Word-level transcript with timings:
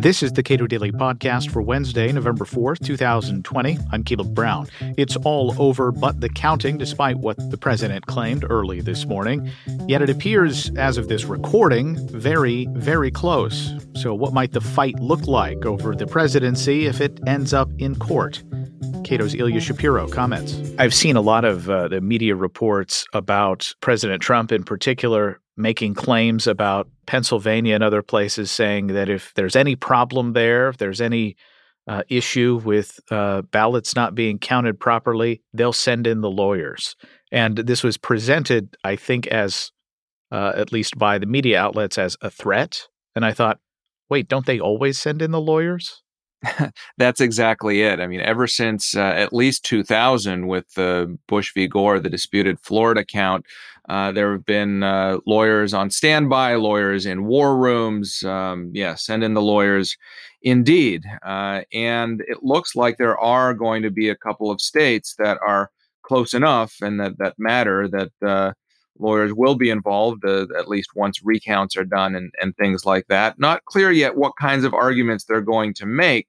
This 0.00 0.22
is 0.22 0.32
the 0.32 0.42
Cato 0.42 0.66
Daily 0.66 0.92
Podcast 0.92 1.50
for 1.50 1.60
Wednesday, 1.60 2.10
November 2.10 2.46
4th, 2.46 2.82
2020. 2.82 3.78
I'm 3.92 4.02
Caleb 4.02 4.34
Brown. 4.34 4.66
It's 4.96 5.14
all 5.16 5.54
over 5.58 5.92
but 5.92 6.22
the 6.22 6.30
counting, 6.30 6.78
despite 6.78 7.18
what 7.18 7.36
the 7.50 7.58
president 7.58 8.06
claimed 8.06 8.46
early 8.48 8.80
this 8.80 9.04
morning. 9.04 9.50
Yet 9.86 10.00
it 10.00 10.08
appears, 10.08 10.70
as 10.76 10.96
of 10.96 11.08
this 11.08 11.26
recording, 11.26 12.08
very, 12.08 12.66
very 12.70 13.10
close. 13.10 13.74
So, 13.94 14.14
what 14.14 14.32
might 14.32 14.52
the 14.52 14.62
fight 14.62 14.98
look 15.00 15.26
like 15.26 15.66
over 15.66 15.94
the 15.94 16.06
presidency 16.06 16.86
if 16.86 17.02
it 17.02 17.20
ends 17.26 17.52
up 17.52 17.70
in 17.78 17.94
court? 17.94 18.42
Cato's 19.04 19.34
Ilya 19.34 19.60
Shapiro 19.60 20.08
comments. 20.08 20.58
I've 20.78 20.94
seen 20.94 21.16
a 21.16 21.20
lot 21.20 21.44
of 21.44 21.68
uh, 21.68 21.88
the 21.88 22.00
media 22.00 22.34
reports 22.34 23.06
about 23.12 23.74
President 23.80 24.22
Trump 24.22 24.52
in 24.52 24.64
particular 24.64 25.40
making 25.56 25.94
claims 25.94 26.46
about 26.46 26.88
Pennsylvania 27.06 27.74
and 27.74 27.84
other 27.84 28.02
places, 28.02 28.50
saying 28.50 28.88
that 28.88 29.08
if 29.08 29.32
there's 29.34 29.56
any 29.56 29.76
problem 29.76 30.32
there, 30.32 30.68
if 30.68 30.78
there's 30.78 31.00
any 31.00 31.36
uh, 31.86 32.02
issue 32.08 32.60
with 32.64 32.98
uh, 33.10 33.42
ballots 33.42 33.94
not 33.94 34.14
being 34.14 34.38
counted 34.38 34.78
properly, 34.78 35.42
they'll 35.52 35.72
send 35.72 36.06
in 36.06 36.20
the 36.20 36.30
lawyers. 36.30 36.96
And 37.32 37.56
this 37.56 37.82
was 37.82 37.96
presented, 37.96 38.76
I 38.84 38.96
think, 38.96 39.26
as 39.26 39.72
uh, 40.30 40.52
at 40.56 40.72
least 40.72 40.98
by 40.98 41.18
the 41.18 41.26
media 41.26 41.60
outlets, 41.60 41.98
as 41.98 42.16
a 42.20 42.30
threat. 42.30 42.88
And 43.14 43.24
I 43.24 43.32
thought, 43.32 43.58
wait, 44.08 44.28
don't 44.28 44.46
they 44.46 44.60
always 44.60 44.98
send 44.98 45.20
in 45.20 45.30
the 45.30 45.40
lawyers? 45.40 46.02
That's 46.98 47.20
exactly 47.20 47.82
it. 47.82 48.00
I 48.00 48.06
mean, 48.06 48.20
ever 48.20 48.46
since 48.46 48.96
uh, 48.96 49.00
at 49.00 49.32
least 49.32 49.64
2000, 49.64 50.46
with 50.46 50.72
the 50.74 51.18
Bush 51.26 51.52
v. 51.54 51.66
Gore, 51.66 52.00
the 52.00 52.08
disputed 52.08 52.58
Florida 52.60 53.04
count, 53.04 53.44
uh, 53.88 54.12
there 54.12 54.32
have 54.32 54.46
been 54.46 54.82
uh, 54.82 55.18
lawyers 55.26 55.74
on 55.74 55.90
standby, 55.90 56.54
lawyers 56.54 57.06
in 57.06 57.24
war 57.24 57.56
rooms. 57.56 58.22
Um, 58.22 58.70
yeah, 58.72 58.94
send 58.94 59.24
in 59.24 59.34
the 59.34 59.42
lawyers, 59.42 59.96
indeed. 60.42 61.04
Uh, 61.24 61.62
and 61.72 62.22
it 62.28 62.42
looks 62.42 62.74
like 62.74 62.96
there 62.96 63.18
are 63.18 63.52
going 63.52 63.82
to 63.82 63.90
be 63.90 64.08
a 64.08 64.16
couple 64.16 64.50
of 64.50 64.60
states 64.60 65.14
that 65.18 65.38
are 65.46 65.70
close 66.02 66.34
enough 66.34 66.76
and 66.80 66.98
that 67.00 67.18
that 67.18 67.34
matter 67.38 67.86
that 67.88 68.10
uh, 68.26 68.52
lawyers 69.00 69.32
will 69.34 69.54
be 69.54 69.70
involved 69.70 70.24
uh, 70.24 70.46
at 70.58 70.68
least 70.68 70.90
once 70.94 71.24
recounts 71.24 71.76
are 71.76 71.84
done 71.84 72.14
and, 72.14 72.32
and 72.40 72.56
things 72.56 72.84
like 72.84 73.06
that. 73.08 73.38
Not 73.38 73.64
clear 73.64 73.90
yet 73.90 74.16
what 74.16 74.32
kinds 74.38 74.64
of 74.64 74.74
arguments 74.74 75.24
they're 75.24 75.40
going 75.40 75.74
to 75.74 75.86
make. 75.86 76.28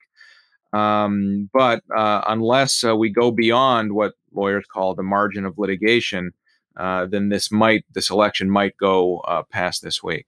Um, 0.74 1.50
but 1.54 1.84
uh, 1.96 2.22
unless 2.28 2.84
uh, 2.84 2.96
we 2.96 3.10
go 3.10 3.32
beyond 3.32 3.94
what 3.94 4.14
lawyers 4.34 4.66
call 4.72 4.96
the 4.96 5.04
margin 5.04 5.46
of 5.46 5.58
litigation, 5.58 6.32
uh, 6.78 7.06
then 7.06 7.30
this 7.30 7.52
might 7.52 7.84
this 7.94 8.10
election 8.10 8.50
might 8.50 8.78
go 8.78 9.20
uh, 9.20 9.44
past 9.52 9.84
this 9.84 10.02
week. 10.02 10.26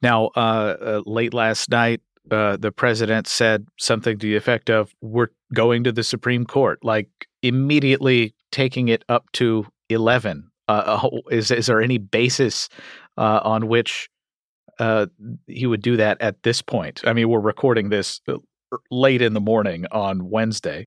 Now, 0.00 0.26
uh, 0.28 1.02
late 1.04 1.34
last 1.34 1.70
night, 1.70 2.00
the 2.28 2.72
president 2.76 3.26
said 3.26 3.66
something 3.78 4.16
to 4.18 4.26
the 4.26 4.36
effect 4.36 4.70
of, 4.70 4.94
"We're 5.00 5.30
going 5.52 5.82
to 5.84 5.92
the 5.92 6.04
Supreme 6.04 6.46
Court," 6.46 6.78
like 6.84 7.08
immediately 7.42 8.34
taking 8.52 8.86
it 8.86 9.04
up 9.08 9.32
to 9.32 9.66
eleven 9.88 10.49
uh, 10.70 11.10
is 11.30 11.50
is 11.50 11.66
there 11.66 11.80
any 11.80 11.98
basis 11.98 12.68
uh, 13.16 13.40
on 13.42 13.68
which 13.68 14.08
uh, 14.78 15.06
he 15.46 15.66
would 15.66 15.82
do 15.82 15.96
that 15.96 16.20
at 16.20 16.42
this 16.42 16.62
point? 16.62 17.02
I 17.04 17.12
mean, 17.12 17.28
we're 17.28 17.40
recording 17.40 17.90
this 17.90 18.20
uh, 18.28 18.36
late 18.90 19.22
in 19.22 19.34
the 19.34 19.40
morning 19.40 19.86
on 19.92 20.30
Wednesday. 20.30 20.86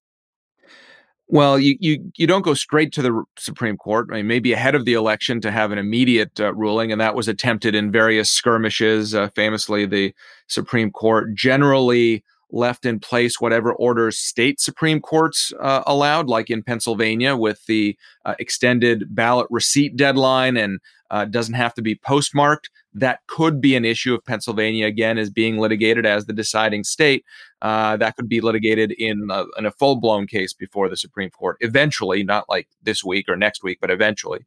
Well, 1.28 1.58
you, 1.58 1.78
you 1.80 2.12
you 2.18 2.28
don't 2.28 2.44
go 2.44 2.54
straight 2.54 2.92
to 2.94 3.02
the 3.02 3.24
Supreme 3.40 3.78
Court. 3.78 4.10
I 4.12 4.18
mean, 4.18 4.28
maybe 4.28 4.54
ahead 4.54 4.76
of 4.76 4.86
the 4.86 4.94
election 4.94 5.42
to 5.42 5.52
have 5.52 5.72
an 5.72 5.78
immediate 5.78 6.40
uh, 6.40 6.54
ruling, 6.54 6.92
and 6.92 7.00
that 7.02 7.16
was 7.16 7.28
attempted 7.28 7.76
in 7.76 7.92
various 7.92 8.30
skirmishes. 8.30 9.16
Uh, 9.16 9.30
famously, 9.36 9.86
the 9.86 10.14
Supreme 10.48 10.92
Court 10.92 11.34
generally 11.34 12.24
left 12.54 12.86
in 12.86 13.00
place 13.00 13.42
whatever 13.42 13.74
orders 13.74 14.18
state 14.18 14.62
Supreme 14.62 15.02
Courts 15.02 15.52
uh, 15.60 15.84
allowed, 15.86 16.28
like 16.28 16.50
in 16.50 16.64
Pennsylvania 16.64 17.36
with 17.36 17.66
the 17.66 17.98
uh, 18.24 18.36
extended 18.40 19.14
ballot 19.14 19.48
receipt 19.50 19.98
deadline 19.98 20.56
and 20.56 20.80
uh, 21.10 21.26
doesn't 21.26 21.56
have 21.56 21.74
to 21.74 21.82
be 21.82 21.96
postmarked. 21.96 22.70
That 22.94 23.20
could 23.28 23.60
be 23.60 23.76
an 23.76 23.86
issue 23.86 24.14
if 24.14 24.24
Pennsylvania, 24.24 24.86
again, 24.86 25.18
is 25.18 25.32
being 25.32 25.58
litigated 25.58 26.06
as 26.06 26.26
the 26.26 26.34
deciding 26.34 26.84
state. 26.84 27.26
Uh, 27.62 27.98
that 27.98 28.16
could 28.16 28.30
be 28.30 28.40
litigated 28.40 28.92
in 28.92 29.30
a, 29.32 29.46
in 29.58 29.66
a 29.66 29.72
full 29.72 29.96
blown 29.96 30.28
case 30.28 30.54
before 30.54 30.90
the 30.90 30.98
Supreme 30.98 31.32
Court 31.32 31.58
eventually, 31.62 32.24
not 32.24 32.50
like 32.50 32.68
this 32.84 33.04
week 33.04 33.28
or 33.30 33.36
next 33.36 33.64
week, 33.64 33.80
but 33.82 33.90
eventually. 33.90 34.46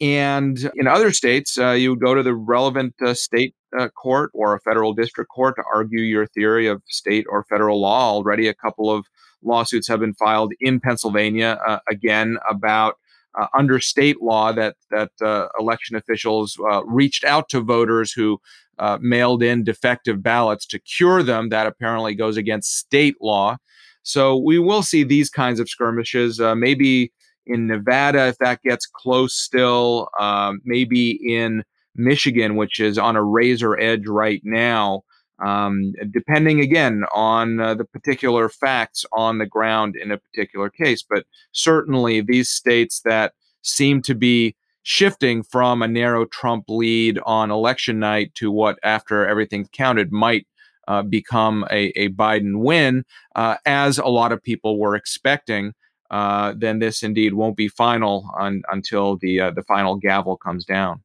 And 0.00 0.70
in 0.74 0.86
other 0.86 1.12
states, 1.12 1.58
uh, 1.58 1.70
you 1.70 1.90
would 1.90 2.00
go 2.00 2.14
to 2.14 2.22
the 2.22 2.34
relevant 2.34 2.94
uh, 3.00 3.14
state 3.14 3.54
uh, 3.78 3.88
court 3.90 4.30
or 4.34 4.54
a 4.54 4.60
federal 4.60 4.92
district 4.92 5.30
court 5.30 5.56
to 5.56 5.62
argue 5.72 6.00
your 6.00 6.26
theory 6.26 6.66
of 6.66 6.82
state 6.88 7.26
or 7.28 7.44
federal 7.44 7.80
law. 7.80 8.12
Already, 8.12 8.48
a 8.48 8.54
couple 8.54 8.90
of 8.90 9.06
lawsuits 9.42 9.88
have 9.88 10.00
been 10.00 10.14
filed 10.14 10.52
in 10.60 10.80
Pennsylvania 10.80 11.58
uh, 11.66 11.78
again 11.88 12.36
about 12.48 12.96
uh, 13.36 13.46
under 13.54 13.78
state 13.78 14.22
law 14.22 14.52
that 14.52 14.76
that 14.90 15.10
uh, 15.20 15.48
election 15.58 15.96
officials 15.96 16.58
uh, 16.70 16.84
reached 16.84 17.24
out 17.24 17.48
to 17.50 17.60
voters 17.60 18.12
who 18.12 18.40
uh, 18.78 18.98
mailed 19.00 19.42
in 19.42 19.64
defective 19.64 20.22
ballots 20.22 20.66
to 20.66 20.78
cure 20.78 21.22
them. 21.22 21.48
That 21.50 21.66
apparently 21.66 22.14
goes 22.14 22.36
against 22.36 22.76
state 22.78 23.16
law. 23.20 23.56
So 24.02 24.36
we 24.36 24.58
will 24.58 24.82
see 24.82 25.02
these 25.02 25.30
kinds 25.30 25.60
of 25.60 25.68
skirmishes. 25.68 26.40
Uh, 26.40 26.54
maybe 26.54 27.12
in 27.46 27.66
Nevada, 27.66 28.28
if 28.28 28.38
that 28.38 28.62
gets 28.62 28.86
close 28.86 29.34
still. 29.34 30.08
Um, 30.18 30.60
maybe 30.64 31.10
in 31.10 31.64
Michigan, 31.98 32.56
which 32.56 32.80
is 32.80 32.98
on 32.98 33.16
a 33.16 33.22
razor 33.22 33.78
edge 33.78 34.06
right 34.06 34.40
now. 34.44 35.02
Um, 35.44 35.92
depending 36.12 36.60
again 36.60 37.04
on 37.14 37.60
uh, 37.60 37.74
the 37.74 37.84
particular 37.84 38.48
facts 38.48 39.04
on 39.12 39.36
the 39.36 39.44
ground 39.44 39.94
in 39.94 40.10
a 40.10 40.16
particular 40.16 40.70
case. 40.70 41.02
But 41.02 41.26
certainly, 41.52 42.22
these 42.22 42.48
states 42.48 43.02
that 43.04 43.34
seem 43.60 44.00
to 44.02 44.14
be 44.14 44.56
shifting 44.82 45.42
from 45.42 45.82
a 45.82 45.88
narrow 45.88 46.24
Trump 46.26 46.64
lead 46.68 47.18
on 47.26 47.50
election 47.50 47.98
night 47.98 48.32
to 48.36 48.52
what, 48.52 48.78
after 48.84 49.26
everything's 49.26 49.68
counted, 49.72 50.12
might 50.12 50.46
uh, 50.86 51.02
become 51.02 51.66
a, 51.72 51.86
a, 51.96 52.08
Biden 52.10 52.60
win, 52.60 53.04
uh, 53.34 53.56
as 53.66 53.98
a 53.98 54.06
lot 54.06 54.30
of 54.30 54.40
people 54.40 54.78
were 54.78 54.94
expecting. 54.94 55.72
Uh, 56.10 56.54
then 56.56 56.78
this 56.78 57.02
indeed 57.02 57.34
won't 57.34 57.56
be 57.56 57.66
final 57.66 58.30
on, 58.38 58.62
until 58.70 59.16
the 59.16 59.40
uh, 59.40 59.50
the 59.50 59.64
final 59.64 59.96
gavel 59.96 60.36
comes 60.36 60.64
down. 60.64 61.02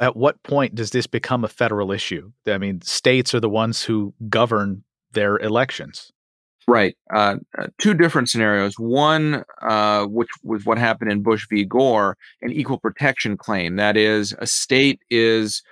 At 0.00 0.16
what 0.16 0.42
point 0.42 0.74
does 0.74 0.90
this 0.90 1.06
become 1.06 1.44
a 1.44 1.48
federal 1.48 1.92
issue? 1.92 2.32
I 2.46 2.58
mean, 2.58 2.82
states 2.82 3.34
are 3.34 3.40
the 3.40 3.48
ones 3.48 3.82
who 3.82 4.14
govern 4.28 4.84
their 5.12 5.38
elections. 5.38 6.12
Right. 6.68 6.96
Uh, 7.12 7.36
uh, 7.58 7.66
two 7.78 7.94
different 7.94 8.28
scenarios. 8.30 8.74
One, 8.78 9.44
uh, 9.62 10.06
which 10.06 10.28
was 10.44 10.64
what 10.64 10.78
happened 10.78 11.10
in 11.10 11.22
Bush 11.22 11.46
v. 11.50 11.64
Gore, 11.64 12.16
an 12.40 12.52
equal 12.52 12.78
protection 12.78 13.36
claim. 13.36 13.76
That 13.76 13.96
is, 13.96 14.34
a 14.38 14.46
state 14.46 15.00
is 15.10 15.62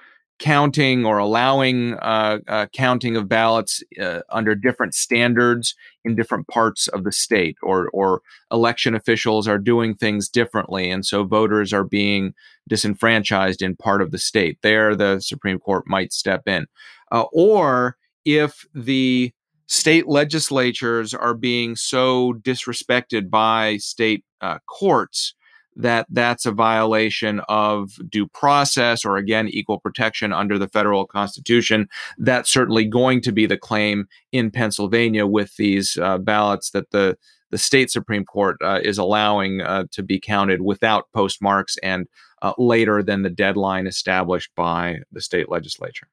counting 0.40 1.04
or 1.04 1.18
allowing 1.18 1.94
uh, 1.94 2.38
uh, 2.48 2.66
counting 2.72 3.14
of 3.14 3.28
ballots 3.28 3.82
uh, 4.00 4.20
under 4.30 4.54
different 4.54 4.94
standards 4.94 5.74
in 6.04 6.16
different 6.16 6.48
parts 6.48 6.88
of 6.88 7.04
the 7.04 7.12
state, 7.12 7.56
or 7.62 7.88
or 7.90 8.22
election 8.50 8.94
officials 8.94 9.46
are 9.46 9.58
doing 9.58 9.94
things 9.94 10.28
differently, 10.28 10.90
and 10.90 11.06
so 11.06 11.22
voters 11.22 11.72
are 11.72 11.84
being 11.84 12.34
disenfranchised 12.68 13.62
in 13.62 13.76
part 13.76 14.02
of 14.02 14.10
the 14.10 14.18
state. 14.18 14.58
There, 14.62 14.96
the 14.96 15.20
Supreme 15.20 15.60
Court 15.60 15.84
might 15.86 16.12
step 16.12 16.48
in, 16.48 16.66
uh, 17.12 17.24
or 17.32 17.96
if 18.24 18.64
the 18.74 19.32
state 19.66 20.08
legislatures 20.08 21.14
are 21.14 21.34
being 21.34 21.76
so 21.76 22.32
disrespected 22.32 23.30
by 23.30 23.76
state 23.76 24.24
uh, 24.40 24.58
courts 24.66 25.34
that 25.82 26.06
that's 26.10 26.46
a 26.46 26.52
violation 26.52 27.40
of 27.48 27.92
due 28.08 28.26
process 28.26 29.04
or 29.04 29.16
again 29.16 29.48
equal 29.48 29.78
protection 29.78 30.32
under 30.32 30.58
the 30.58 30.68
federal 30.68 31.06
constitution 31.06 31.88
that's 32.18 32.50
certainly 32.50 32.84
going 32.84 33.20
to 33.20 33.32
be 33.32 33.46
the 33.46 33.58
claim 33.58 34.06
in 34.32 34.50
pennsylvania 34.50 35.26
with 35.26 35.56
these 35.56 35.96
uh, 35.98 36.18
ballots 36.18 36.70
that 36.70 36.90
the 36.90 37.16
the 37.50 37.58
state 37.58 37.90
supreme 37.90 38.24
court 38.24 38.56
uh, 38.62 38.80
is 38.82 38.98
allowing 38.98 39.60
uh, 39.60 39.84
to 39.90 40.02
be 40.02 40.20
counted 40.20 40.62
without 40.62 41.10
postmarks 41.12 41.76
and 41.82 42.06
uh, 42.42 42.52
later 42.58 43.02
than 43.02 43.22
the 43.22 43.30
deadline 43.30 43.86
established 43.86 44.50
by 44.56 44.98
the 45.12 45.20
state 45.20 45.48
legislature. 45.50 46.08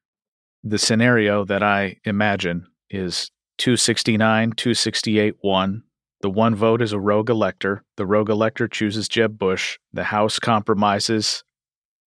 The 0.64 0.78
scenario 0.78 1.46
that 1.46 1.64
i 1.64 1.98
imagine 2.04 2.68
is 2.90 3.32
269 3.58 4.52
268 4.52 5.36
1 5.42 5.84
the 6.22 6.30
one 6.30 6.56
vote 6.56 6.82
is 6.82 6.94
a 6.94 7.00
rogue 7.00 7.30
elector. 7.30 7.84
The 7.96 8.06
rogue 8.06 8.30
elector 8.30 8.68
chooses 8.68 9.08
Jeb 9.08 9.38
Bush. 9.38 9.78
The 9.94 10.04
House 10.06 10.40
compromises. 10.40 11.44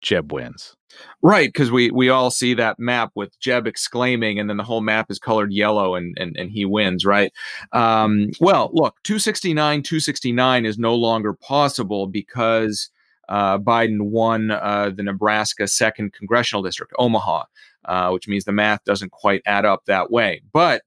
Jeb 0.03 0.33
wins. 0.33 0.75
Right, 1.23 1.49
because 1.49 1.71
we 1.71 1.91
we 1.91 2.09
all 2.09 2.31
see 2.31 2.55
that 2.55 2.79
map 2.79 3.13
with 3.15 3.39
Jeb 3.39 3.67
exclaiming, 3.67 4.39
and 4.41 4.51
then 4.51 4.57
the 4.57 4.65
whole 4.65 4.81
map 4.81 5.11
is 5.11 5.19
colored 5.19 5.53
yellow, 5.53 5.95
and 5.95 6.17
and, 6.19 6.37
and 6.37 6.51
he 6.51 6.65
wins. 6.65 7.05
Right. 7.05 7.33
Um, 7.73 8.31
well, 8.41 8.71
look, 8.73 8.97
269, 9.05 9.83
269 9.83 10.67
is 10.67 10.79
no 10.79 10.95
longer 10.95 11.33
possible 11.35 12.07
because 12.07 12.91
uh, 13.29 13.59
Biden 13.59 14.01
won 14.03 14.51
uh, 14.51 14.91
the 14.95 15.03
Nebraska 15.05 15.69
second 15.69 16.13
congressional 16.13 16.63
district, 16.63 16.93
Omaha. 16.99 17.45
uh, 17.85 18.11
which 18.11 18.27
means 18.27 18.45
the 18.45 18.53
math 18.53 18.83
doesn't 18.85 19.13
quite 19.13 19.43
add 19.47 19.65
up 19.65 19.85
that 19.87 20.11
way. 20.11 20.43
But 20.53 20.83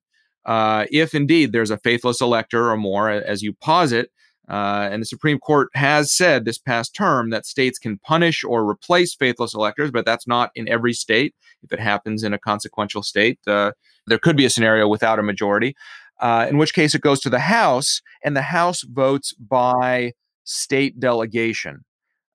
uh, 0.46 0.86
if 0.92 1.14
indeed 1.14 1.52
there's 1.52 1.72
a 1.72 1.78
faithless 1.78 2.22
elector 2.22 2.70
or 2.70 2.78
more, 2.78 3.10
as 3.10 3.42
you 3.42 3.54
posit, 3.54 4.12
uh, 4.50 4.90
and 4.92 5.02
the 5.02 5.06
Supreme 5.06 5.40
Court 5.40 5.70
has 5.74 6.12
said 6.12 6.44
this 6.44 6.58
past 6.58 6.94
term 6.94 7.30
that 7.30 7.46
states 7.46 7.80
can 7.80 7.98
punish 8.00 8.44
or 8.44 8.70
replace 8.70 9.16
faithless 9.16 9.54
electors, 9.54 9.90
but 9.90 10.06
that's 10.06 10.28
not 10.28 10.52
in 10.54 10.68
every 10.68 10.94
state. 10.94 11.34
If 11.64 11.72
it 11.72 11.80
happens 11.80 12.24
in 12.24 12.34
a 12.34 12.40
consequential 12.40 13.04
state, 13.04 13.40
uh, 13.48 13.72
there 14.06 14.20
could 14.20 14.36
be 14.36 14.44
a 14.44 14.50
scenario 14.50 14.88
without 14.88 15.18
a 15.18 15.24
majority, 15.24 15.76
uh, 16.20 16.48
in 16.50 16.58
which 16.58 16.74
case 16.74 16.94
it 16.94 17.02
goes 17.02 17.22
to 17.22 17.30
the 17.30 17.40
House, 17.40 18.02
and 18.24 18.36
the 18.36 18.42
House 18.42 18.82
votes 18.84 19.34
by 19.34 20.12
state 20.44 21.00
delegation. 21.00 21.86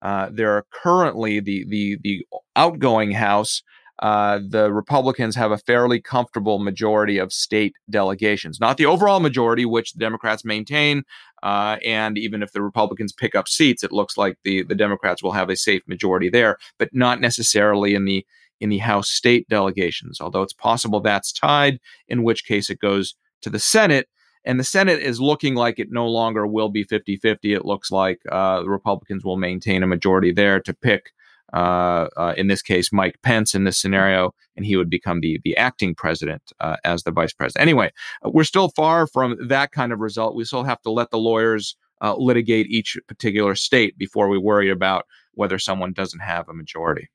Uh, 0.00 0.30
there 0.32 0.52
are 0.52 0.64
currently 0.70 1.40
the 1.40 1.64
the 1.68 1.98
the 2.02 2.26
outgoing 2.56 3.12
House 3.12 3.62
uh, 4.00 4.38
the 4.46 4.72
Republicans 4.72 5.34
have 5.34 5.50
a 5.50 5.58
fairly 5.58 6.00
comfortable 6.00 6.58
majority 6.58 7.18
of 7.18 7.32
state 7.32 7.74
delegations, 7.90 8.60
not 8.60 8.76
the 8.76 8.86
overall 8.86 9.20
majority, 9.20 9.64
which 9.64 9.92
the 9.92 9.98
Democrats 9.98 10.44
maintain. 10.44 11.02
Uh, 11.42 11.78
and 11.84 12.18
even 12.18 12.42
if 12.42 12.52
the 12.52 12.62
Republicans 12.62 13.12
pick 13.12 13.34
up 13.34 13.48
seats, 13.48 13.82
it 13.82 13.92
looks 13.92 14.16
like 14.16 14.36
the, 14.44 14.62
the 14.64 14.74
Democrats 14.74 15.22
will 15.22 15.32
have 15.32 15.50
a 15.50 15.56
safe 15.56 15.82
majority 15.86 16.28
there, 16.28 16.58
but 16.78 16.88
not 16.92 17.20
necessarily 17.20 17.94
in 17.94 18.04
the 18.04 18.24
in 18.60 18.70
the 18.70 18.78
House 18.78 19.08
state 19.08 19.48
delegations. 19.48 20.20
Although 20.20 20.42
it's 20.42 20.52
possible 20.52 21.00
that's 21.00 21.32
tied, 21.32 21.78
in 22.08 22.24
which 22.24 22.44
case 22.44 22.70
it 22.70 22.80
goes 22.80 23.14
to 23.42 23.50
the 23.50 23.60
Senate. 23.60 24.08
And 24.44 24.58
the 24.58 24.64
Senate 24.64 25.00
is 25.00 25.20
looking 25.20 25.54
like 25.54 25.78
it 25.78 25.92
no 25.92 26.08
longer 26.08 26.46
will 26.46 26.68
be 26.68 26.82
50 26.82 27.16
50. 27.16 27.54
It 27.54 27.64
looks 27.64 27.90
like 27.90 28.20
uh, 28.30 28.62
the 28.62 28.68
Republicans 28.68 29.24
will 29.24 29.36
maintain 29.36 29.82
a 29.82 29.86
majority 29.86 30.32
there 30.32 30.60
to 30.60 30.74
pick 30.74 31.12
uh, 31.52 32.08
uh, 32.16 32.34
in 32.36 32.48
this 32.48 32.62
case, 32.62 32.92
Mike 32.92 33.16
Pence 33.22 33.54
in 33.54 33.64
this 33.64 33.78
scenario, 33.78 34.34
and 34.56 34.66
he 34.66 34.76
would 34.76 34.90
become 34.90 35.20
the 35.20 35.40
the 35.44 35.56
acting 35.56 35.94
president 35.94 36.42
uh, 36.60 36.76
as 36.84 37.02
the 37.02 37.10
vice 37.10 37.32
president. 37.32 37.62
Anyway, 37.62 37.90
uh, 38.24 38.30
we're 38.32 38.44
still 38.44 38.68
far 38.70 39.06
from 39.06 39.36
that 39.48 39.72
kind 39.72 39.92
of 39.92 40.00
result. 40.00 40.34
We 40.34 40.44
still 40.44 40.64
have 40.64 40.82
to 40.82 40.90
let 40.90 41.10
the 41.10 41.18
lawyers 41.18 41.76
uh, 42.02 42.14
litigate 42.16 42.66
each 42.66 42.96
particular 43.08 43.54
state 43.54 43.96
before 43.98 44.28
we 44.28 44.38
worry 44.38 44.70
about 44.70 45.06
whether 45.32 45.58
someone 45.58 45.92
doesn't 45.92 46.20
have 46.20 46.48
a 46.48 46.54
majority. 46.54 47.08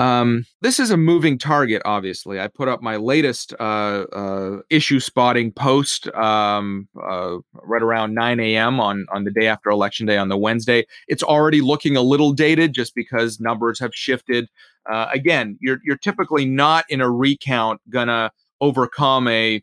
Um, 0.00 0.44
this 0.60 0.80
is 0.80 0.90
a 0.90 0.96
moving 0.96 1.38
target, 1.38 1.80
obviously. 1.84 2.40
I 2.40 2.48
put 2.48 2.68
up 2.68 2.82
my 2.82 2.96
latest 2.96 3.54
uh, 3.60 4.04
uh, 4.12 4.58
issue 4.68 4.98
spotting 4.98 5.52
post 5.52 6.08
um, 6.14 6.88
uh, 7.00 7.36
right 7.62 7.82
around 7.82 8.12
9 8.14 8.40
a.m. 8.40 8.80
on 8.80 9.06
on 9.12 9.22
the 9.24 9.30
day 9.30 9.46
after 9.46 9.70
election 9.70 10.06
day 10.06 10.16
on 10.16 10.28
the 10.28 10.36
Wednesday. 10.36 10.84
It's 11.06 11.22
already 11.22 11.60
looking 11.60 11.96
a 11.96 12.02
little 12.02 12.32
dated 12.32 12.72
just 12.72 12.94
because 12.94 13.38
numbers 13.38 13.78
have 13.78 13.94
shifted. 13.94 14.48
Uh, 14.90 15.06
again, 15.12 15.56
you're 15.60 15.78
you're 15.84 15.96
typically 15.96 16.44
not 16.44 16.84
in 16.88 17.00
a 17.00 17.10
recount 17.10 17.80
gonna 17.88 18.32
overcome 18.60 19.28
a 19.28 19.62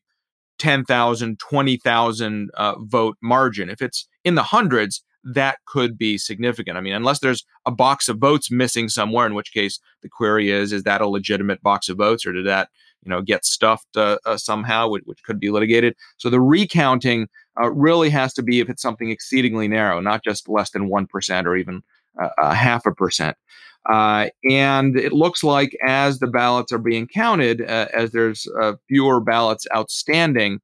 10,000, 0.60 1.40
20,000 1.40 2.52
uh, 2.54 2.76
vote 2.80 3.18
margin. 3.22 3.70
If 3.70 3.82
it's 3.82 4.08
in 4.24 4.36
the 4.36 4.44
hundreds, 4.44 5.04
that 5.24 5.58
could 5.66 5.98
be 5.98 6.18
significant. 6.18 6.78
I 6.78 6.82
mean, 6.82 6.94
unless 6.94 7.20
there's 7.20 7.46
a 7.66 7.72
box 7.72 8.10
of 8.10 8.18
votes 8.18 8.50
missing 8.50 8.90
somewhere, 8.90 9.26
in 9.26 9.36
which 9.36 9.54
case 9.54 9.80
the 10.02 10.10
query 10.10 10.52
is: 10.52 10.74
is 10.74 10.84
that 10.84 11.02
a 11.02 11.08
legitimate 11.08 11.62
box 11.62 11.90
of 11.90 11.98
votes, 11.98 12.26
or 12.26 12.34
did 12.34 12.46
that 12.46 12.70
you 13.04 13.10
know 13.10 13.22
get 13.22 13.46
stuffed 13.46 13.96
uh, 13.96 14.18
uh, 14.26 14.38
somehow, 14.38 14.90
which, 14.90 15.04
which, 15.06 15.24
could 15.24 15.40
be 15.40 15.52
litigated? 15.52 15.96
So 16.18 16.30
the 16.30 16.42
recounting 16.42 17.28
uh, 17.60 17.72
really 17.72 18.10
has 18.10 18.34
to 18.36 18.44
be 18.44 18.60
if 18.60 18.70
it's 18.70 18.82
something 18.82 19.10
exceedingly 19.10 19.68
narrow, 19.68 20.00
not 20.00 20.24
just 20.24 20.50
less 20.50 20.72
than 20.72 20.90
one 20.90 21.08
percent 21.08 21.48
or 21.48 21.56
even 21.56 21.84
uh, 22.22 22.30
a 22.38 22.56
half 22.56 22.86
a 22.86 22.94
percent. 22.94 23.38
Uh, 23.90 24.28
and 24.48 24.96
it 24.96 25.12
looks 25.12 25.44
like 25.44 25.76
as 25.86 26.20
the 26.20 26.28
ballots 26.28 26.72
are 26.72 26.78
being 26.78 27.08
counted, 27.08 27.62
uh, 27.62 27.88
as 27.94 28.12
there's 28.12 28.48
fewer 28.88 29.20
ballots 29.20 29.66
outstanding, 29.76 30.60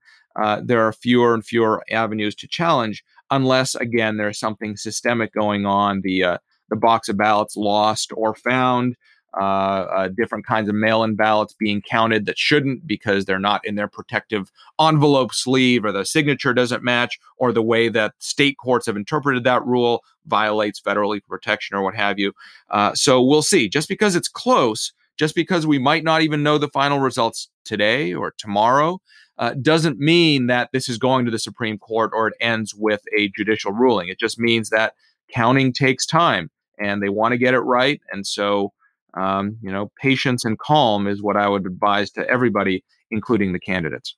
there 0.61 0.81
are 0.81 0.93
fewer 0.93 1.33
and 1.33 1.43
fewer 1.43 1.83
avenues 1.91 2.35
to 2.35 2.47
challenge 2.47 3.03
unless 3.31 3.75
again 3.75 4.17
there's 4.17 4.39
something 4.39 4.77
systemic 4.77 5.33
going 5.33 5.65
on. 5.65 6.01
The 6.01 6.23
uh, 6.23 6.37
the 6.69 6.75
box 6.75 7.09
of 7.09 7.17
ballots 7.17 7.55
lost 7.55 8.11
or 8.15 8.35
found. 8.35 8.95
Uh, 9.37 9.85
uh, 9.93 10.07
different 10.07 10.47
kinds 10.47 10.67
of 10.67 10.73
mail-in 10.73 11.13
ballots 11.13 11.53
being 11.53 11.79
counted 11.81 12.25
that 12.25 12.39
shouldn't 12.39 12.87
because 12.87 13.25
they're 13.25 13.37
not 13.37 13.63
in 13.65 13.75
their 13.75 13.87
protective 13.87 14.51
envelope 14.79 15.31
sleeve 15.31 15.85
or 15.85 15.91
the 15.91 16.05
signature 16.05 16.55
doesn't 16.55 16.81
match 16.81 17.19
or 17.37 17.51
the 17.51 17.61
way 17.61 17.87
that 17.87 18.13
state 18.17 18.57
courts 18.57 18.87
have 18.87 18.95
interpreted 18.95 19.43
that 19.43 19.63
rule 19.63 20.01
violates 20.25 20.79
federal 20.79 21.13
equal 21.13 21.35
protection 21.35 21.75
or 21.75 21.83
what 21.83 21.93
have 21.93 22.17
you 22.17 22.33
uh, 22.71 22.95
so 22.95 23.21
we'll 23.21 23.43
see 23.43 23.69
just 23.69 23.89
because 23.89 24.15
it's 24.15 24.29
close 24.29 24.91
just 25.17 25.35
because 25.35 25.67
we 25.67 25.77
might 25.77 26.05
not 26.05 26.21
even 26.21 26.41
know 26.41 26.57
the 26.57 26.69
final 26.69 26.99
results 26.99 27.49
today 27.63 28.13
or 28.13 28.33
tomorrow 28.39 28.99
uh, 29.39 29.53
doesn't 29.61 29.99
mean 29.99 30.47
that 30.47 30.69
this 30.73 30.89
is 30.89 30.97
going 30.97 31.25
to 31.25 31.31
the 31.31 31.39
Supreme 31.39 31.77
Court 31.77 32.11
or 32.13 32.27
it 32.27 32.33
ends 32.39 32.73
with 32.75 33.01
a 33.17 33.29
judicial 33.35 33.71
ruling. 33.71 34.09
It 34.09 34.19
just 34.19 34.39
means 34.39 34.69
that 34.69 34.93
counting 35.33 35.73
takes 35.73 36.05
time 36.05 36.49
and 36.79 37.01
they 37.01 37.09
want 37.09 37.33
to 37.33 37.37
get 37.37 37.53
it 37.53 37.59
right. 37.59 38.01
And 38.11 38.25
so, 38.25 38.73
um, 39.15 39.57
you 39.61 39.71
know, 39.71 39.91
patience 40.01 40.45
and 40.45 40.57
calm 40.57 41.07
is 41.07 41.21
what 41.21 41.37
I 41.37 41.47
would 41.47 41.65
advise 41.65 42.11
to 42.11 42.27
everybody, 42.29 42.83
including 43.11 43.53
the 43.53 43.59
candidates. 43.59 44.15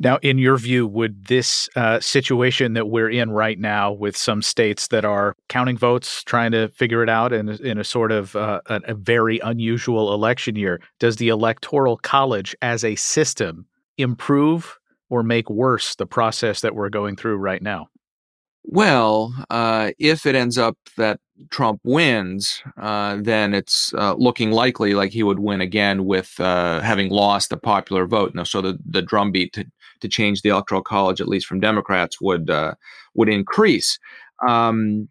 Now, 0.00 0.18
in 0.22 0.38
your 0.38 0.56
view, 0.56 0.86
would 0.86 1.26
this 1.26 1.68
uh, 1.74 1.98
situation 1.98 2.74
that 2.74 2.88
we're 2.88 3.10
in 3.10 3.32
right 3.32 3.58
now, 3.58 3.90
with 3.90 4.16
some 4.16 4.42
states 4.42 4.88
that 4.88 5.04
are 5.04 5.34
counting 5.48 5.76
votes, 5.76 6.22
trying 6.22 6.52
to 6.52 6.68
figure 6.68 7.02
it 7.02 7.08
out 7.08 7.32
in, 7.32 7.48
in 7.48 7.78
a 7.78 7.84
sort 7.84 8.12
of 8.12 8.36
uh, 8.36 8.60
a, 8.66 8.80
a 8.84 8.94
very 8.94 9.40
unusual 9.40 10.14
election 10.14 10.54
year, 10.54 10.80
does 11.00 11.16
the 11.16 11.28
Electoral 11.28 11.96
College 11.96 12.54
as 12.62 12.84
a 12.84 12.94
system 12.94 13.66
improve 13.98 14.78
or 15.10 15.22
make 15.22 15.50
worse 15.50 15.94
the 15.94 16.06
process 16.06 16.60
that 16.60 16.74
we're 16.74 16.88
going 16.88 17.16
through 17.16 17.36
right 17.36 17.62
now? 17.62 17.88
Well, 18.64 19.34
uh, 19.48 19.92
if 19.98 20.26
it 20.26 20.34
ends 20.34 20.58
up 20.58 20.76
that 20.98 21.20
Trump 21.50 21.80
wins, 21.84 22.62
uh, 22.76 23.16
then 23.18 23.54
it's 23.54 23.94
uh, 23.94 24.14
looking 24.14 24.50
likely 24.50 24.94
like 24.94 25.10
he 25.10 25.22
would 25.22 25.38
win 25.38 25.60
again 25.62 26.04
with 26.04 26.38
uh, 26.38 26.80
having 26.80 27.08
lost 27.08 27.48
the 27.48 27.56
popular 27.56 28.06
vote. 28.06 28.34
Now, 28.34 28.42
so 28.42 28.60
the, 28.60 28.78
the 28.84 29.00
drumbeat 29.00 29.54
to, 29.54 29.64
to 30.00 30.08
change 30.08 30.42
the 30.42 30.50
electoral 30.50 30.82
college, 30.82 31.20
at 31.20 31.28
least 31.28 31.46
from 31.46 31.60
Democrats, 31.60 32.20
would 32.20 32.50
uh, 32.50 32.74
would 33.14 33.30
increase. 33.30 33.98
Um, 34.46 35.08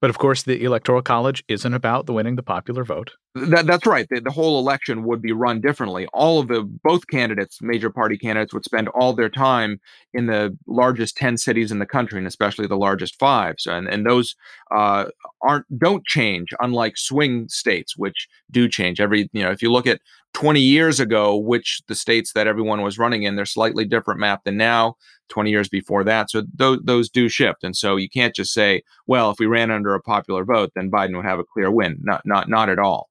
but 0.00 0.10
of 0.10 0.18
course, 0.18 0.42
the 0.42 0.62
Electoral 0.64 1.02
College 1.02 1.44
isn't 1.48 1.74
about 1.74 2.06
the 2.06 2.12
winning 2.12 2.36
the 2.36 2.42
popular 2.42 2.84
vote. 2.84 3.12
That, 3.34 3.66
that's 3.66 3.86
right. 3.86 4.08
The, 4.10 4.20
the, 4.20 4.30
whole 4.30 4.58
election 4.58 5.04
would 5.04 5.22
be 5.22 5.30
run 5.30 5.60
differently. 5.60 6.06
All 6.12 6.40
of 6.40 6.48
the 6.48 6.62
both 6.62 7.06
candidates, 7.06 7.58
major 7.62 7.90
party 7.90 8.18
candidates, 8.18 8.52
would 8.52 8.64
spend 8.64 8.88
all 8.88 9.12
their 9.12 9.28
time 9.28 9.80
in 10.12 10.26
the 10.26 10.56
largest 10.66 11.16
ten 11.16 11.36
cities 11.36 11.70
in 11.70 11.78
the 11.78 11.86
country, 11.86 12.18
and 12.18 12.26
especially 12.26 12.66
the 12.66 12.76
largest 12.76 13.18
five. 13.18 13.56
So, 13.58 13.72
and, 13.72 13.88
and 13.88 14.04
those 14.04 14.34
uh, 14.74 15.06
aren't 15.42 15.66
don't 15.78 16.04
change, 16.06 16.48
unlike 16.60 16.96
swing 16.96 17.48
states, 17.48 17.96
which 17.96 18.26
do 18.50 18.68
change 18.68 19.00
every. 19.00 19.28
You 19.32 19.44
know, 19.44 19.50
if 19.50 19.62
you 19.62 19.70
look 19.70 19.86
at 19.86 20.00
20 20.34 20.60
years 20.60 21.00
ago, 21.00 21.36
which 21.36 21.82
the 21.88 21.94
states 21.94 22.32
that 22.34 22.46
everyone 22.46 22.82
was 22.82 22.98
running 22.98 23.24
in, 23.24 23.36
they're 23.36 23.46
slightly 23.46 23.84
different 23.84 24.20
map 24.20 24.44
than 24.44 24.56
now. 24.56 24.94
20 25.30 25.50
years 25.50 25.68
before 25.68 26.04
that. 26.04 26.28
So 26.28 26.42
those, 26.54 26.80
those 26.82 27.08
do 27.08 27.28
shift. 27.28 27.64
And 27.64 27.74
so 27.74 27.96
you 27.96 28.08
can't 28.08 28.34
just 28.34 28.52
say, 28.52 28.82
well, 29.06 29.30
if 29.30 29.38
we 29.38 29.46
ran 29.46 29.70
under 29.70 29.94
a 29.94 30.02
popular 30.02 30.44
vote, 30.44 30.72
then 30.74 30.90
Biden 30.90 31.16
would 31.16 31.24
have 31.24 31.38
a 31.38 31.44
clear 31.44 31.70
win. 31.70 31.98
Not, 32.02 32.22
not, 32.24 32.48
not 32.48 32.68
at 32.68 32.78
all. 32.78 33.08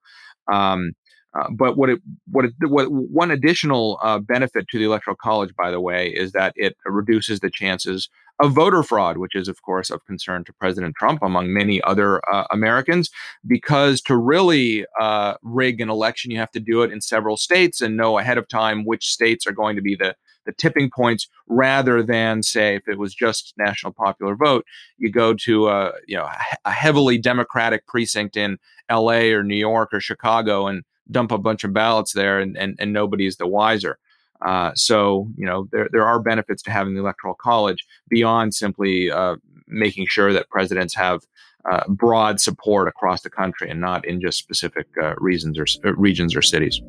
Um, 0.51 0.91
uh, 1.37 1.47
but 1.51 1.77
what 1.77 1.89
it, 1.89 1.99
what 2.31 2.45
it, 2.45 2.53
what 2.61 2.91
one 2.91 3.31
additional 3.31 3.99
uh, 4.01 4.19
benefit 4.19 4.67
to 4.69 4.79
the 4.79 4.85
electoral 4.85 5.15
college, 5.15 5.53
by 5.55 5.69
the 5.69 5.79
way, 5.79 6.07
is 6.07 6.31
that 6.31 6.53
it 6.55 6.75
reduces 6.85 7.39
the 7.39 7.51
chances 7.51 8.09
of 8.39 8.53
voter 8.53 8.83
fraud, 8.83 9.17
which 9.17 9.35
is, 9.35 9.47
of 9.47 9.61
course, 9.61 9.89
of 9.89 10.05
concern 10.05 10.43
to 10.45 10.53
President 10.53 10.95
Trump 10.95 11.21
among 11.21 11.53
many 11.53 11.81
other 11.83 12.21
uh, 12.33 12.45
Americans. 12.51 13.11
Because 13.45 14.01
to 14.03 14.15
really 14.15 14.85
uh, 14.99 15.35
rig 15.43 15.81
an 15.81 15.89
election, 15.89 16.31
you 16.31 16.37
have 16.39 16.51
to 16.51 16.59
do 16.59 16.81
it 16.81 16.91
in 16.91 17.01
several 17.01 17.37
states 17.37 17.81
and 17.81 17.97
know 17.97 18.17
ahead 18.17 18.37
of 18.37 18.47
time 18.47 18.85
which 18.85 19.11
states 19.11 19.45
are 19.45 19.51
going 19.51 19.75
to 19.75 19.81
be 19.81 19.95
the 19.95 20.15
the 20.49 20.53
tipping 20.53 20.89
points 20.89 21.27
rather 21.47 22.01
than 22.01 22.41
say 22.41 22.75
if 22.75 22.87
it 22.87 22.97
was 22.97 23.13
just 23.13 23.53
national 23.57 23.93
popular 23.93 24.35
vote 24.35 24.65
you 24.97 25.11
go 25.11 25.33
to 25.35 25.67
a 25.67 25.91
you 26.07 26.17
know 26.17 26.27
a 26.65 26.71
heavily 26.71 27.19
democratic 27.19 27.85
precinct 27.85 28.35
in 28.35 28.57
LA 28.91 29.29
or 29.29 29.43
New 29.43 29.55
York 29.55 29.93
or 29.93 30.01
Chicago 30.01 30.65
and 30.65 30.83
dump 31.11 31.31
a 31.31 31.37
bunch 31.37 31.63
of 31.63 31.71
ballots 31.71 32.13
there 32.13 32.39
and 32.39 32.57
and, 32.57 32.75
and 32.79 32.91
nobody's 32.91 33.37
the 33.37 33.45
wiser 33.45 33.99
uh, 34.43 34.71
so 34.73 35.29
you 35.37 35.45
know 35.45 35.67
there 35.71 35.87
there 35.91 36.07
are 36.07 36.19
benefits 36.19 36.63
to 36.63 36.71
having 36.71 36.95
the 36.95 37.01
electoral 37.01 37.35
college 37.35 37.85
beyond 38.09 38.55
simply 38.55 39.11
uh, 39.11 39.35
making 39.67 40.07
sure 40.07 40.33
that 40.33 40.49
presidents 40.49 40.95
have 40.95 41.21
uh, 41.69 41.83
broad 41.89 42.41
support 42.41 42.87
across 42.87 43.21
the 43.21 43.29
country 43.29 43.69
and 43.69 43.79
not 43.79 44.03
in 44.05 44.19
just 44.19 44.39
specific 44.39 44.87
uh, 44.99 45.13
reasons 45.17 45.59
or 45.59 45.65
uh, 45.85 45.93
regions 45.93 46.35
or 46.35 46.41
cities. 46.41 46.81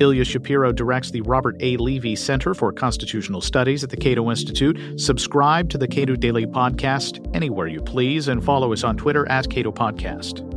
Ilya 0.00 0.24
Shapiro 0.24 0.72
directs 0.72 1.10
the 1.10 1.22
Robert 1.22 1.56
A. 1.60 1.76
Levy 1.76 2.16
Center 2.16 2.54
for 2.54 2.72
Constitutional 2.72 3.40
Studies 3.40 3.82
at 3.84 3.90
the 3.90 3.96
Cato 3.96 4.30
Institute. 4.30 5.00
Subscribe 5.00 5.68
to 5.70 5.78
the 5.78 5.88
Cato 5.88 6.16
Daily 6.16 6.46
Podcast 6.46 7.28
anywhere 7.34 7.66
you 7.66 7.80
please 7.80 8.28
and 8.28 8.44
follow 8.44 8.72
us 8.72 8.84
on 8.84 8.96
Twitter 8.96 9.28
at 9.28 9.48
Cato 9.50 9.72
Podcast. 9.72 10.55